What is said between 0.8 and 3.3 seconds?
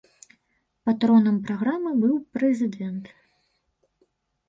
Патронам праграмы быў прэзідэнт.